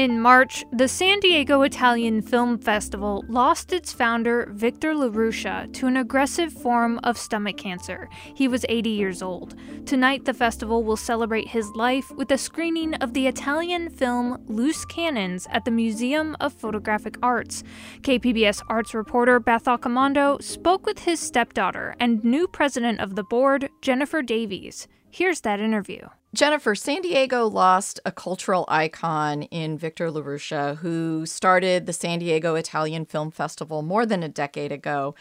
In 0.00 0.18
March, 0.18 0.64
the 0.72 0.88
San 0.88 1.20
Diego 1.20 1.60
Italian 1.60 2.22
Film 2.22 2.56
Festival 2.56 3.22
lost 3.28 3.70
its 3.70 3.92
founder, 3.92 4.48
Victor 4.50 4.94
Laruccia, 4.94 5.70
to 5.74 5.86
an 5.86 5.98
aggressive 5.98 6.54
form 6.54 6.98
of 7.04 7.18
stomach 7.18 7.58
cancer. 7.58 8.08
He 8.34 8.48
was 8.48 8.64
80 8.70 8.88
years 8.88 9.20
old. 9.20 9.56
Tonight, 9.84 10.24
the 10.24 10.32
festival 10.32 10.82
will 10.84 10.96
celebrate 10.96 11.48
his 11.48 11.68
life 11.72 12.10
with 12.12 12.30
a 12.30 12.38
screening 12.38 12.94
of 12.94 13.12
the 13.12 13.26
Italian 13.26 13.90
film 13.90 14.42
Loose 14.46 14.86
Cannons 14.86 15.46
at 15.50 15.66
the 15.66 15.70
Museum 15.70 16.34
of 16.40 16.54
Photographic 16.54 17.18
Arts. 17.22 17.62
KPBS 18.00 18.62
arts 18.68 18.94
reporter 18.94 19.38
Beth 19.38 19.64
Accomando 19.64 20.42
spoke 20.42 20.86
with 20.86 21.00
his 21.00 21.20
stepdaughter 21.20 21.94
and 22.00 22.24
new 22.24 22.48
president 22.48 23.00
of 23.00 23.16
the 23.16 23.24
board, 23.24 23.68
Jennifer 23.82 24.22
Davies. 24.22 24.88
Here's 25.10 25.42
that 25.42 25.60
interview. 25.60 26.08
Jennifer, 26.32 26.76
San 26.76 27.02
Diego 27.02 27.48
lost 27.48 27.98
a 28.04 28.12
cultural 28.12 28.64
icon 28.68 29.42
in 29.42 29.76
Victor 29.76 30.12
Laruccia, 30.12 30.76
who 30.76 31.26
started 31.26 31.86
the 31.86 31.92
San 31.92 32.20
Diego 32.20 32.54
Italian 32.54 33.04
Film 33.04 33.32
Festival 33.32 33.82
more 33.82 34.06
than 34.06 34.22
a 34.22 34.28
decade 34.28 34.70
ago. 34.70 35.16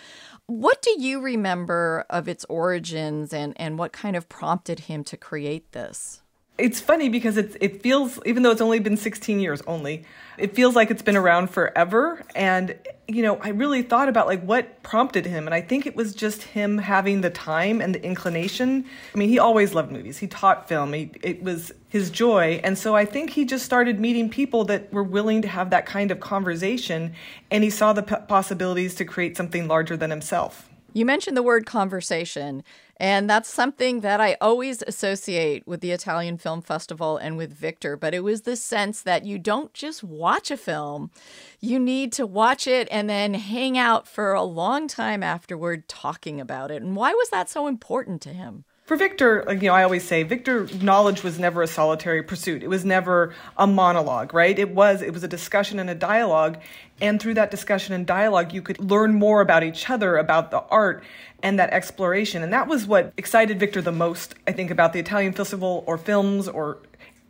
What 0.46 0.84
do 0.84 1.02
you 1.02 1.20
remember 1.20 2.06
of 2.12 2.28
its 2.28 2.46
origins 2.46 3.34
and, 3.34 3.60
and 3.60 3.80
what 3.80 3.92
kind 3.92 4.16
of 4.16 4.30
prompted 4.30 4.82
him 4.82 5.04
to 5.06 5.18
create 5.18 5.72
this? 5.72 6.22
It's 6.60 6.82
funny 6.82 7.08
because 7.08 7.38
it's, 7.38 7.56
it 7.62 7.82
feels, 7.82 8.20
even 8.26 8.44
though 8.44 8.52
it's 8.52 8.62
only 8.62 8.80
been 8.80 8.98
16 8.98 9.40
years 9.40 9.62
only, 9.66 10.04
it 10.38 10.54
feels 10.54 10.76
like 10.76 10.92
it's 10.92 11.02
been 11.02 11.16
around 11.16 11.50
forever. 11.50 12.22
And, 12.36 12.78
you 13.08 13.24
know, 13.24 13.38
I 13.38 13.50
really 13.50 13.82
thought 13.82 14.10
about 14.10 14.28
like 14.28 14.44
what 14.44 14.84
prompted 14.84 15.26
him. 15.26 15.46
And 15.46 15.54
I 15.54 15.62
think 15.62 15.86
it 15.86 15.96
was 15.96 16.14
just 16.14 16.44
him 16.44 16.78
having 16.78 17.22
the 17.22 17.30
time 17.30 17.82
and 17.82 17.96
the 17.96 18.04
inclination. 18.04 18.86
I 19.14 19.18
mean, 19.18 19.30
he 19.30 19.40
always 19.40 19.74
loved 19.74 19.92
movies, 19.92 20.18
he 20.18 20.28
taught 20.28 20.68
film, 20.68 20.94
he, 20.94 21.12
it 21.24 21.42
was 21.42 21.72
his 21.88 22.12
joy. 22.12 22.60
And 22.64 22.78
so 22.78 22.96
I 22.96 23.06
think 23.06 23.32
he 23.32 23.46
just 23.46 23.66
started 23.66 24.00
meeting 24.00 24.30
people 24.30 24.66
that 24.66 24.92
were 24.94 25.04
willing 25.04 25.42
to 25.42 25.48
have 25.48 25.70
that 25.70 25.86
kind 25.86 26.12
of 26.12 26.20
conversation. 26.20 27.14
And 27.50 27.64
he 27.64 27.70
saw 27.70 27.94
the 27.94 28.04
p- 28.04 28.16
possibilities 28.28 28.96
to 28.96 29.06
create 29.06 29.38
something 29.38 29.68
larger 29.68 29.98
than 29.98 30.10
himself. 30.10 30.69
You 30.92 31.06
mentioned 31.06 31.38
the 31.38 31.44
word 31.44 31.66
conversation, 31.68 32.64
and 32.98 33.30
that's 33.30 33.48
something 33.48 34.02
that 34.02 34.20
I 34.20 34.38
always 34.42 34.82
associate 34.82 35.68
with 35.68 35.82
the 35.82 35.92
Italian 35.92 36.38
Film 36.38 36.62
Festival 36.62 37.18
and 37.18 37.38
with 37.38 37.54
Victor. 37.54 37.96
But 37.96 38.14
it 38.16 38.22
was 38.22 38.42
this 38.42 38.62
sense 38.62 39.02
that 39.04 39.24
you 39.24 39.38
don't 39.38 39.74
just 39.74 40.04
watch 40.04 40.50
a 40.50 40.58
film, 40.58 41.12
you 41.60 41.80
need 41.80 42.12
to 42.14 42.26
watch 42.26 42.66
it 42.66 42.88
and 42.92 43.10
then 43.10 43.36
hang 43.36 43.78
out 43.78 44.08
for 44.08 44.34
a 44.34 44.44
long 44.44 44.88
time 44.88 45.22
afterward 45.22 45.88
talking 45.88 46.42
about 46.42 46.72
it. 46.72 46.82
And 46.82 46.96
why 46.96 47.14
was 47.14 47.30
that 47.30 47.50
so 47.50 47.68
important 47.68 48.22
to 48.24 48.30
him? 48.30 48.66
For 48.90 48.96
Victor, 48.96 49.46
you 49.52 49.68
know, 49.68 49.76
I 49.76 49.84
always 49.84 50.04
say 50.04 50.24
Victor 50.24 50.66
knowledge 50.82 51.22
was 51.22 51.38
never 51.38 51.62
a 51.62 51.68
solitary 51.68 52.24
pursuit. 52.24 52.64
It 52.64 52.70
was 52.70 52.84
never 52.84 53.36
a 53.56 53.68
monologue, 53.68 54.34
right? 54.34 54.58
It 54.58 54.72
was 54.72 55.04
it 55.04 55.14
was 55.14 55.24
a 55.24 55.28
discussion 55.28 55.78
and 55.78 55.92
a 55.92 55.94
dialogue, 55.94 56.58
and 57.00 57.22
through 57.22 57.36
that 57.36 57.52
discussion 57.52 57.94
and 57.94 58.08
dialogue, 58.08 58.52
you 58.52 58.64
could 58.64 58.80
learn 58.80 59.14
more 59.14 59.42
about 59.42 59.64
each 59.64 59.92
other, 59.92 60.18
about 60.18 60.50
the 60.50 60.62
art 60.72 61.04
and 61.44 61.60
that 61.60 61.70
exploration. 61.70 62.42
And 62.42 62.52
that 62.52 62.68
was 62.68 62.88
what 62.88 63.14
excited 63.16 63.60
Victor 63.60 63.80
the 63.80 63.92
most, 63.92 64.34
I 64.48 64.54
think, 64.54 64.72
about 64.72 64.94
the 64.94 65.00
Italian 65.00 65.34
festival 65.34 65.84
or 65.86 66.00
films 66.00 66.48
or 66.48 66.80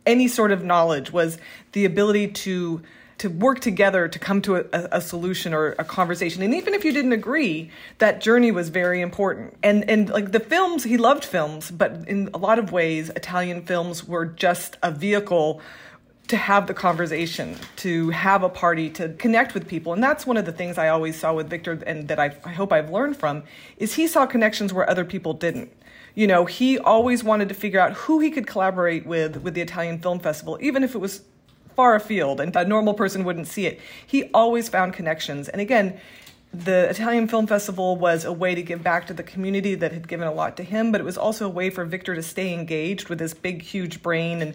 any 0.06 0.28
sort 0.28 0.52
of 0.52 0.64
knowledge 0.64 1.12
was 1.12 1.36
the 1.72 1.84
ability 1.84 2.28
to 2.28 2.80
to 3.20 3.28
work 3.28 3.60
together 3.60 4.08
to 4.08 4.18
come 4.18 4.40
to 4.40 4.56
a, 4.56 4.64
a, 4.72 5.00
solution 5.02 5.52
or 5.52 5.72
a 5.78 5.84
conversation. 5.84 6.42
And 6.42 6.54
even 6.54 6.72
if 6.72 6.86
you 6.86 6.92
didn't 6.92 7.12
agree, 7.12 7.70
that 7.98 8.22
journey 8.22 8.50
was 8.50 8.70
very 8.70 9.02
important. 9.02 9.58
And 9.62 9.88
and 9.90 10.08
like 10.08 10.32
the 10.32 10.40
films, 10.40 10.84
he 10.84 10.96
loved 10.96 11.26
films, 11.26 11.70
but 11.70 11.92
in 12.08 12.30
a 12.32 12.38
lot 12.38 12.58
of 12.58 12.72
ways, 12.72 13.10
Italian 13.10 13.60
films 13.62 14.08
were 14.08 14.24
just 14.24 14.78
a 14.82 14.90
vehicle 14.90 15.60
to 16.28 16.38
have 16.38 16.66
the 16.66 16.72
conversation, 16.72 17.58
to 17.76 18.08
have 18.08 18.42
a 18.42 18.48
party, 18.48 18.88
to 18.88 19.10
connect 19.14 19.52
with 19.52 19.68
people. 19.68 19.92
And 19.92 20.02
that's 20.02 20.26
one 20.26 20.38
of 20.38 20.46
the 20.46 20.52
things 20.52 20.78
I 20.78 20.88
always 20.88 21.18
saw 21.20 21.34
with 21.34 21.50
Victor 21.50 21.72
and 21.86 22.08
that 22.08 22.18
I, 22.18 22.34
I 22.46 22.52
hope 22.52 22.72
I've 22.72 22.88
learned 22.88 23.18
from 23.18 23.42
is 23.76 23.94
he 23.94 24.06
saw 24.06 24.24
connections 24.24 24.72
where 24.72 24.88
other 24.88 25.04
people 25.04 25.34
didn't 25.34 25.70
you 26.14 26.26
know 26.26 26.44
he 26.44 26.76
always 26.76 27.22
wanted 27.22 27.48
to 27.48 27.54
figure 27.54 27.78
out 27.78 27.92
who 27.92 28.18
he 28.18 28.32
could 28.32 28.46
collaborate 28.46 29.06
with 29.06 29.36
with 29.42 29.54
the 29.54 29.60
Italian 29.60 30.00
Film 30.00 30.18
Festival 30.18 30.58
even 30.60 30.82
if 30.82 30.96
it 30.96 30.98
was 30.98 31.22
far 31.76 31.94
afield 31.94 32.40
and 32.40 32.54
a 32.54 32.64
normal 32.64 32.94
person 32.94 33.24
wouldn't 33.24 33.46
see 33.46 33.66
it. 33.66 33.80
He 34.06 34.24
always 34.34 34.68
found 34.68 34.92
connections. 34.92 35.48
And 35.48 35.60
again, 35.60 36.00
the 36.52 36.90
Italian 36.90 37.28
Film 37.28 37.46
Festival 37.46 37.96
was 37.96 38.24
a 38.24 38.32
way 38.32 38.54
to 38.54 38.62
give 38.62 38.82
back 38.82 39.06
to 39.06 39.14
the 39.14 39.22
community 39.22 39.76
that 39.76 39.92
had 39.92 40.08
given 40.08 40.26
a 40.26 40.32
lot 40.32 40.56
to 40.56 40.64
him, 40.64 40.90
but 40.90 41.00
it 41.00 41.04
was 41.04 41.16
also 41.16 41.46
a 41.46 41.48
way 41.48 41.70
for 41.70 41.84
Victor 41.84 42.14
to 42.14 42.22
stay 42.22 42.52
engaged 42.52 43.08
with 43.08 43.20
his 43.20 43.34
big, 43.34 43.62
huge 43.62 44.02
brain 44.02 44.42
and 44.42 44.54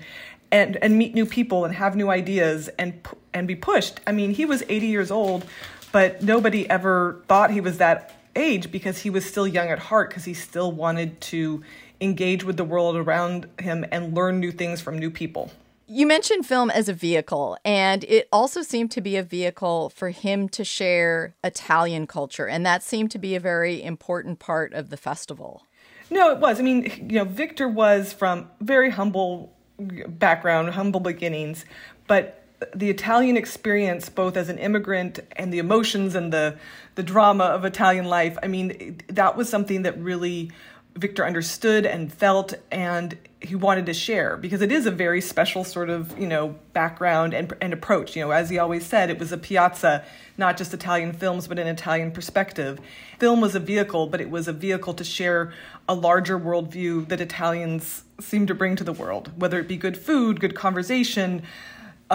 and 0.51 0.77
and 0.77 0.97
meet 0.97 1.13
new 1.15 1.25
people 1.25 1.65
and 1.65 1.73
have 1.73 1.95
new 1.95 2.09
ideas 2.09 2.67
and 2.77 2.93
and 3.33 3.47
be 3.47 3.55
pushed. 3.55 3.99
I 4.05 4.11
mean, 4.11 4.31
he 4.31 4.45
was 4.45 4.63
80 4.67 4.87
years 4.87 5.09
old, 5.09 5.45
but 5.91 6.21
nobody 6.21 6.69
ever 6.69 7.23
thought 7.27 7.51
he 7.51 7.61
was 7.61 7.77
that 7.77 8.13
age 8.35 8.71
because 8.71 8.99
he 8.99 9.09
was 9.09 9.25
still 9.25 9.47
young 9.47 9.69
at 9.69 9.79
heart 9.79 10.09
because 10.09 10.25
he 10.25 10.33
still 10.33 10.71
wanted 10.71 11.19
to 11.21 11.63
engage 12.01 12.43
with 12.43 12.57
the 12.57 12.63
world 12.63 12.97
around 12.97 13.47
him 13.59 13.85
and 13.91 14.13
learn 14.13 14.39
new 14.39 14.51
things 14.51 14.81
from 14.81 14.99
new 14.99 15.09
people. 15.09 15.51
You 15.87 16.07
mentioned 16.07 16.47
film 16.47 16.71
as 16.71 16.89
a 16.89 16.93
vehicle, 16.93 17.57
and 17.63 18.03
it 18.05 18.27
also 18.31 18.63
seemed 18.63 18.89
to 18.91 19.01
be 19.01 19.17
a 19.17 19.23
vehicle 19.23 19.91
for 19.91 20.09
him 20.09 20.49
to 20.49 20.63
share 20.63 21.35
Italian 21.43 22.07
culture, 22.07 22.47
and 22.47 22.65
that 22.65 22.81
seemed 22.81 23.11
to 23.11 23.19
be 23.19 23.35
a 23.35 23.39
very 23.39 23.83
important 23.83 24.39
part 24.39 24.73
of 24.73 24.89
the 24.89 24.97
festival. 24.97 25.63
No, 26.09 26.31
it 26.31 26.39
was. 26.39 26.59
I 26.59 26.63
mean, 26.63 27.07
you 27.07 27.19
know, 27.19 27.25
Victor 27.25 27.67
was 27.67 28.13
from 28.13 28.49
very 28.61 28.89
humble 28.89 29.53
background, 29.77 30.69
humble 30.71 31.01
beginnings, 31.01 31.65
but 32.07 32.43
the 32.73 32.89
Italian 32.89 33.37
experience, 33.37 34.09
both 34.09 34.37
as 34.37 34.49
an 34.49 34.57
immigrant 34.57 35.19
and 35.33 35.53
the 35.53 35.59
emotions 35.59 36.15
and 36.15 36.33
the 36.33 36.57
the 36.95 37.03
drama 37.03 37.43
of 37.43 37.65
Italian 37.65 38.05
life, 38.05 38.37
I 38.41 38.47
mean, 38.47 39.01
that 39.07 39.35
was 39.35 39.49
something 39.49 39.81
that 39.83 39.99
really 39.99 40.51
Victor 40.95 41.25
understood 41.25 41.85
and 41.85 42.11
felt 42.13 42.53
and 42.71 43.17
he 43.41 43.55
wanted 43.55 43.85
to 43.85 43.93
share 43.93 44.37
because 44.37 44.61
it 44.61 44.71
is 44.71 44.85
a 44.85 44.91
very 44.91 45.21
special 45.21 45.63
sort 45.63 45.89
of, 45.89 46.17
you 46.17 46.27
know, 46.27 46.55
background 46.73 47.33
and, 47.33 47.53
and 47.61 47.73
approach. 47.73 48.15
You 48.15 48.23
know, 48.23 48.31
as 48.31 48.49
he 48.49 48.57
always 48.57 48.85
said, 48.85 49.09
it 49.09 49.19
was 49.19 49.31
a 49.31 49.37
piazza, 49.37 50.03
not 50.37 50.57
just 50.57 50.73
Italian 50.73 51.13
films, 51.13 51.47
but 51.47 51.59
an 51.59 51.67
Italian 51.67 52.11
perspective. 52.11 52.79
Film 53.19 53.41
was 53.41 53.55
a 53.55 53.59
vehicle, 53.59 54.07
but 54.07 54.21
it 54.21 54.29
was 54.29 54.47
a 54.47 54.53
vehicle 54.53 54.93
to 54.95 55.03
share 55.03 55.53
a 55.87 55.93
larger 55.93 56.39
worldview 56.39 57.07
that 57.09 57.21
Italians 57.21 58.03
seem 58.19 58.47
to 58.47 58.55
bring 58.55 58.75
to 58.75 58.83
the 58.83 58.93
world, 58.93 59.31
whether 59.35 59.59
it 59.59 59.67
be 59.67 59.77
good 59.77 59.97
food, 59.97 60.39
good 60.39 60.55
conversation, 60.55 61.43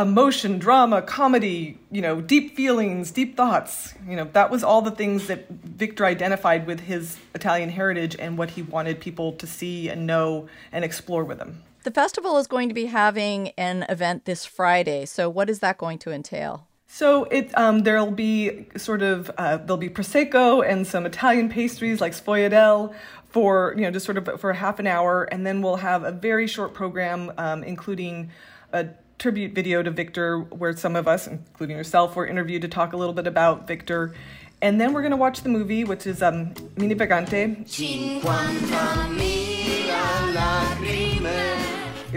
emotion, 0.01 0.59
drama, 0.59 1.03
comedy, 1.03 1.79
you 1.91 2.01
know, 2.01 2.21
deep 2.21 2.57
feelings, 2.57 3.11
deep 3.11 3.37
thoughts. 3.37 3.95
You 4.09 4.17
know, 4.17 4.29
that 4.33 4.51
was 4.51 4.65
all 4.65 4.83
the 4.83 4.91
things 4.91 5.27
that 5.27 5.49
Victor 5.49 6.05
identified 6.05 6.67
with 6.67 6.81
his 6.81 7.19
Italian 7.35 7.71
heritage 7.71 8.17
and 8.19 8.39
what 8.39 8.51
he 8.51 8.63
wanted 8.63 9.01
people 9.01 9.33
to 9.35 9.47
see 9.47 9.89
and 9.89 10.07
know 10.07 10.49
and 10.73 10.85
explore 10.85 11.25
with 11.25 11.39
him. 11.39 11.63
The 11.83 11.91
festival 11.91 12.37
is 12.39 12.47
going 12.47 12.69
to 12.69 12.75
be 12.75 12.87
having 12.87 13.49
an 13.51 13.87
event 13.89 14.27
this 14.27 14.45
Friday. 14.45 15.07
So, 15.07 15.31
what 15.31 15.49
is 15.49 15.61
that 15.61 15.79
going 15.79 15.99
to 16.01 16.13
entail? 16.13 16.67
So 16.93 17.25
it 17.25 17.57
um, 17.57 17.85
there'll 17.85 18.11
be 18.11 18.67
sort 18.77 19.01
of 19.03 19.31
uh, 19.39 19.59
there'll 19.59 19.77
be 19.77 19.89
prosecco 19.89 20.69
and 20.69 20.85
some 20.85 21.07
Italian 21.07 21.49
pastries 21.49 22.01
like 22.01 22.13
sfogliatelle 22.13 22.93
for 23.29 23.75
you 23.77 23.83
know 23.83 23.93
just 23.93 24.05
sort 24.05 24.19
of 24.19 24.41
for 24.41 24.53
half 24.53 24.81
an 24.81 24.89
hour, 24.89 25.23
and 25.23 25.47
then 25.47 25.63
we'll 25.63 25.77
have 25.77 26.03
a 26.03 26.11
very 26.11 26.49
short 26.49 26.75
program 26.75 27.33
um, 27.39 27.63
including 27.63 28.33
a 28.73 28.89
tribute 29.21 29.53
video 29.53 29.83
to 29.83 29.91
Victor, 29.91 30.41
where 30.41 30.75
some 30.75 30.97
of 30.97 31.07
us, 31.07 31.27
including 31.27 31.77
yourself, 31.77 32.17
were 32.17 32.27
interviewed 32.27 32.63
to 32.63 32.69
talk 32.69 32.95
a 32.95 32.97
little 32.97 33.13
bit 33.13 33.27
about 33.27 33.69
Victor. 33.69 34.15
And 34.63 34.81
then 34.81 34.95
we're 34.95 35.03
going 35.03 35.11
to 35.13 35.17
watch 35.19 35.43
the 35.43 35.51
movie, 35.51 35.85
which 35.85 36.07
is 36.07 36.23
um, 36.23 36.55
Mine 36.77 36.99
Vaganti. 36.99 37.69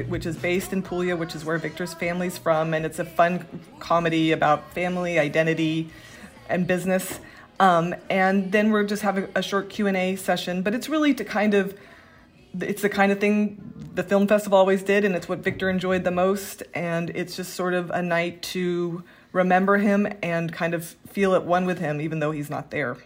Which 0.08 0.26
is 0.26 0.38
based 0.38 0.74
in 0.74 0.82
Puglia, 0.82 1.16
which 1.16 1.36
is 1.36 1.46
where 1.46 1.58
Victor's 1.58 1.94
family's 1.94 2.38
from, 2.38 2.74
and 2.74 2.86
it's 2.86 3.00
a 3.00 3.06
fun 3.06 3.46
comedy 3.80 4.32
about 4.32 4.74
family, 4.74 5.20
identity, 5.20 5.90
and 6.50 6.66
business. 6.66 7.20
Um, 7.60 7.94
and 8.10 8.52
then 8.52 8.72
we're 8.72 8.86
just 8.86 9.04
having 9.04 9.28
a 9.36 9.44
short 9.44 9.70
Q 9.70 9.88
and 9.88 9.98
A 9.98 10.16
session, 10.16 10.64
but 10.64 10.74
it's 10.74 10.90
really 10.90 11.14
to 11.14 11.24
kind 11.24 11.54
of 11.54 11.78
it's 12.60 12.82
the 12.82 12.90
kind 12.90 13.12
of 13.12 13.20
thing 13.20 13.74
the 13.96 14.04
film 14.04 14.28
festival 14.28 14.58
always 14.58 14.84
did, 14.84 15.06
and 15.06 15.16
it's 15.16 15.30
what 15.30 15.40
Victor 15.40 15.70
enjoyed 15.70 16.04
the 16.04 16.12
most. 16.12 16.64
And 16.74 17.10
it's 17.12 17.36
just 17.36 17.54
sort 17.54 17.74
of 17.74 17.90
a 17.92 18.02
night 18.02 18.42
to 18.44 19.04
remember 19.32 19.78
him 19.78 20.08
and 20.22 20.52
kind 20.52 20.74
of 20.74 20.96
feel 21.08 21.36
at 21.36 21.46
one 21.46 21.66
with 21.66 21.80
him, 21.80 22.02
even 22.02 22.20
though 22.20 22.32
he's 22.32 22.50
not 22.50 22.72
there 22.72 22.98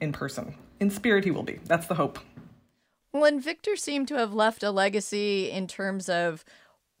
in 0.00 0.12
person. 0.12 0.54
In 0.80 0.90
spirit, 0.90 1.24
he 1.24 1.30
will 1.30 1.42
be. 1.42 1.58
That's 1.64 1.86
the 1.86 1.94
hope. 1.94 2.18
Well, 3.12 3.24
and 3.24 3.42
Victor 3.42 3.74
seemed 3.74 4.08
to 4.08 4.18
have 4.18 4.32
left 4.32 4.62
a 4.62 4.70
legacy 4.70 5.50
in 5.50 5.66
terms 5.66 6.08
of 6.08 6.44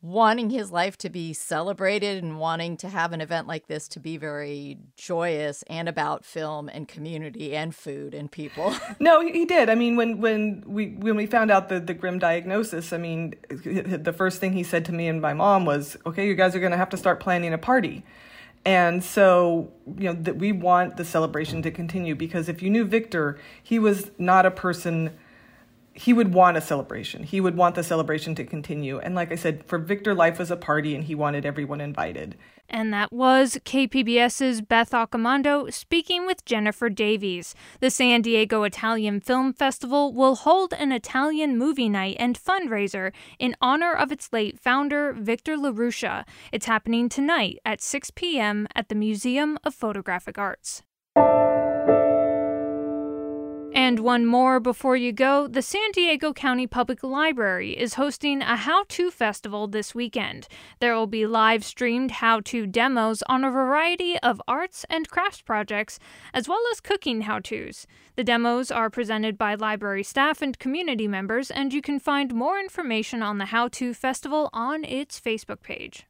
wanting 0.00 0.50
his 0.50 0.70
life 0.70 0.96
to 0.96 1.10
be 1.10 1.32
celebrated 1.32 2.22
and 2.22 2.38
wanting 2.38 2.76
to 2.76 2.88
have 2.88 3.12
an 3.12 3.20
event 3.20 3.48
like 3.48 3.66
this 3.66 3.88
to 3.88 3.98
be 3.98 4.16
very 4.16 4.78
joyous 4.96 5.64
and 5.64 5.88
about 5.88 6.24
film 6.24 6.68
and 6.68 6.86
community 6.86 7.56
and 7.56 7.74
food 7.74 8.14
and 8.14 8.30
people. 8.30 8.72
no, 9.00 9.20
he 9.20 9.44
did. 9.44 9.68
I 9.68 9.74
mean, 9.74 9.96
when 9.96 10.20
when 10.20 10.62
we 10.66 10.90
when 10.90 11.16
we 11.16 11.26
found 11.26 11.50
out 11.50 11.68
the 11.68 11.80
the 11.80 11.94
grim 11.94 12.18
diagnosis, 12.18 12.92
I 12.92 12.98
mean, 12.98 13.34
the 13.48 14.14
first 14.16 14.38
thing 14.38 14.52
he 14.52 14.62
said 14.62 14.84
to 14.84 14.92
me 14.92 15.08
and 15.08 15.20
my 15.20 15.34
mom 15.34 15.64
was, 15.64 15.96
"Okay, 16.06 16.28
you 16.28 16.34
guys 16.34 16.54
are 16.54 16.60
going 16.60 16.72
to 16.72 16.78
have 16.78 16.90
to 16.90 16.96
start 16.96 17.18
planning 17.18 17.52
a 17.52 17.58
party." 17.58 18.04
And 18.64 19.02
so, 19.02 19.72
you 19.96 20.12
know, 20.12 20.20
that 20.22 20.36
we 20.36 20.52
want 20.52 20.96
the 20.96 21.04
celebration 21.04 21.62
to 21.62 21.70
continue 21.70 22.14
because 22.14 22.48
if 22.48 22.62
you 22.62 22.70
knew 22.70 22.84
Victor, 22.84 23.38
he 23.62 23.78
was 23.78 24.10
not 24.18 24.44
a 24.46 24.50
person 24.50 25.16
he 25.98 26.12
would 26.12 26.32
want 26.32 26.56
a 26.56 26.60
celebration. 26.60 27.24
He 27.24 27.40
would 27.40 27.56
want 27.56 27.74
the 27.74 27.82
celebration 27.82 28.36
to 28.36 28.44
continue. 28.44 29.00
And 29.00 29.16
like 29.16 29.32
I 29.32 29.34
said, 29.34 29.64
for 29.64 29.78
Victor, 29.78 30.14
life 30.14 30.38
was 30.38 30.48
a 30.48 30.56
party 30.56 30.94
and 30.94 31.02
he 31.02 31.14
wanted 31.16 31.44
everyone 31.44 31.80
invited. 31.80 32.36
And 32.68 32.92
that 32.92 33.12
was 33.12 33.58
KPBS's 33.64 34.60
Beth 34.60 34.92
Accomando 34.92 35.72
speaking 35.72 36.24
with 36.24 36.44
Jennifer 36.44 36.88
Davies. 36.88 37.56
The 37.80 37.90
San 37.90 38.22
Diego 38.22 38.62
Italian 38.62 39.20
Film 39.20 39.52
Festival 39.52 40.12
will 40.12 40.36
hold 40.36 40.72
an 40.72 40.92
Italian 40.92 41.58
movie 41.58 41.88
night 41.88 42.16
and 42.20 42.38
fundraiser 42.38 43.12
in 43.40 43.56
honor 43.60 43.92
of 43.92 44.12
its 44.12 44.32
late 44.32 44.56
founder, 44.60 45.12
Victor 45.12 45.56
Laruccia. 45.56 46.24
It's 46.52 46.66
happening 46.66 47.08
tonight 47.08 47.58
at 47.64 47.80
6 47.80 48.12
p.m. 48.12 48.68
at 48.76 48.88
the 48.88 48.94
Museum 48.94 49.58
of 49.64 49.74
Photographic 49.74 50.38
Arts. 50.38 50.84
And 53.88 54.00
one 54.00 54.26
more 54.26 54.60
before 54.60 54.98
you 54.98 55.12
go 55.12 55.48
the 55.48 55.62
San 55.62 55.92
Diego 55.92 56.34
County 56.34 56.66
Public 56.66 57.02
Library 57.02 57.70
is 57.70 57.94
hosting 57.94 58.42
a 58.42 58.54
how 58.54 58.84
to 58.88 59.10
festival 59.10 59.66
this 59.66 59.94
weekend. 59.94 60.46
There 60.78 60.94
will 60.94 61.06
be 61.06 61.26
live 61.26 61.64
streamed 61.64 62.10
how 62.10 62.40
to 62.40 62.66
demos 62.66 63.22
on 63.30 63.44
a 63.44 63.50
variety 63.50 64.18
of 64.18 64.42
arts 64.46 64.84
and 64.90 65.08
crafts 65.08 65.40
projects, 65.40 65.98
as 66.34 66.46
well 66.46 66.60
as 66.70 66.82
cooking 66.82 67.22
how 67.22 67.38
to's. 67.38 67.86
The 68.16 68.24
demos 68.24 68.70
are 68.70 68.90
presented 68.90 69.38
by 69.38 69.54
library 69.54 70.04
staff 70.04 70.42
and 70.42 70.58
community 70.58 71.08
members, 71.08 71.50
and 71.50 71.72
you 71.72 71.80
can 71.80 71.98
find 71.98 72.34
more 72.34 72.60
information 72.60 73.22
on 73.22 73.38
the 73.38 73.46
How 73.46 73.68
To 73.68 73.94
Festival 73.94 74.50
on 74.52 74.84
its 74.84 75.18
Facebook 75.18 75.62
page. 75.62 76.07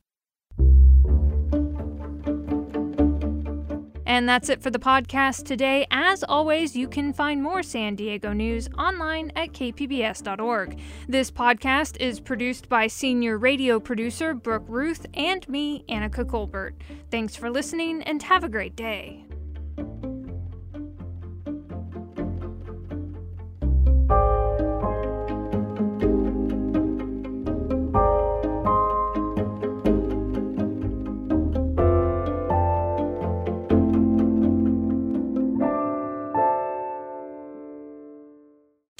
And 4.08 4.26
that's 4.26 4.48
it 4.48 4.62
for 4.62 4.70
the 4.70 4.78
podcast 4.78 5.44
today. 5.44 5.86
As 5.90 6.24
always, 6.24 6.74
you 6.74 6.88
can 6.88 7.12
find 7.12 7.42
more 7.42 7.62
San 7.62 7.94
Diego 7.94 8.32
news 8.32 8.68
online 8.78 9.30
at 9.36 9.52
kpbs.org. 9.52 10.80
This 11.06 11.30
podcast 11.30 11.98
is 12.00 12.18
produced 12.18 12.70
by 12.70 12.86
senior 12.86 13.36
radio 13.36 13.78
producer 13.78 14.32
Brooke 14.32 14.64
Ruth 14.66 15.04
and 15.12 15.46
me, 15.46 15.84
Anica 15.90 16.26
Colbert. 16.26 16.74
Thanks 17.10 17.36
for 17.36 17.50
listening 17.50 18.02
and 18.02 18.22
have 18.22 18.42
a 18.42 18.48
great 18.48 18.74
day. 18.74 19.27